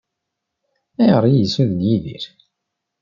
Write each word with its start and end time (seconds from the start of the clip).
Ayɣer 1.01 1.23
i 1.27 1.31
yi-ssuden 1.37 1.81
Yidir? 1.87 2.23